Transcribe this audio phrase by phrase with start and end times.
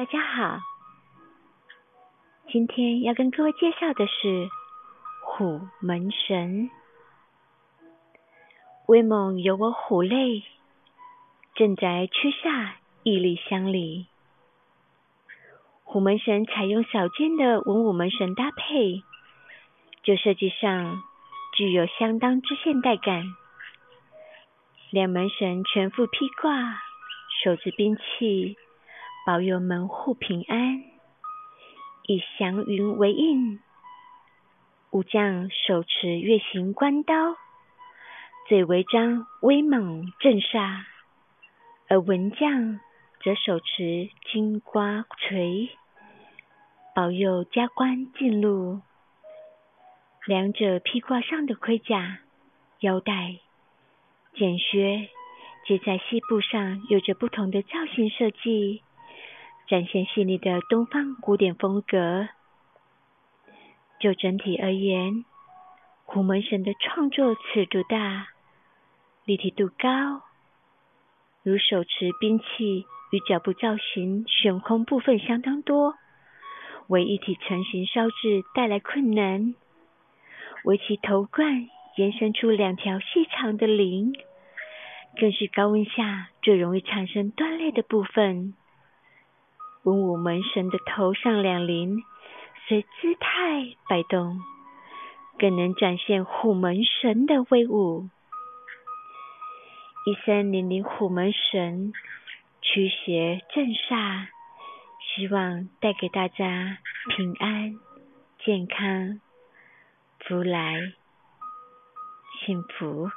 [0.00, 0.60] 大家好，
[2.48, 4.48] 今天要跟各位介绍的是
[5.22, 6.70] 虎门神。
[8.86, 10.42] 威猛有我虎类，
[11.54, 14.06] 正宅区下屹立乡里。
[15.84, 19.02] 虎门神采用少见的文武门神搭配，
[20.02, 21.02] 就设计上
[21.54, 23.22] 具有相当之现代感。
[24.88, 26.80] 两门神全副披挂，
[27.44, 28.56] 手持兵器。
[29.26, 30.82] 保佑门户平安，
[32.06, 33.60] 以祥云为印。
[34.90, 37.36] 武将手持月形关刀，
[38.48, 40.84] 嘴为张威猛镇煞；
[41.88, 42.80] 而文将
[43.22, 45.70] 则手持金瓜锤，
[46.94, 48.80] 保佑加官进禄。
[50.26, 52.18] 两者披挂上的盔甲、
[52.80, 53.36] 腰带、
[54.34, 55.08] 简靴，
[55.66, 58.82] 皆在膝部上有着不同的造型设计。
[59.70, 62.28] 展现细腻的东方古典风格。
[64.00, 65.24] 就整体而言，
[66.04, 68.26] 虎门神的创作尺度大，
[69.24, 70.22] 立体度高，
[71.44, 75.94] 如手持兵器与脚部造型悬空部分相当多，
[76.88, 79.54] 为一体成型烧制带来困难。
[80.64, 84.14] 为其头冠延伸出两条细长的鳞，
[85.20, 88.54] 更是高温下最容易产生断裂的部分。
[89.82, 92.04] 文武门神的头上两鳞
[92.68, 94.40] 随姿态摆动，
[95.38, 98.08] 更能展现虎门神的威武。
[100.06, 101.92] 一三零零虎门神
[102.60, 104.26] 驱邪镇煞，
[105.00, 106.78] 希望带给大家
[107.16, 107.78] 平安、
[108.44, 109.20] 健康、
[110.18, 110.92] 福来、
[112.44, 113.10] 幸福。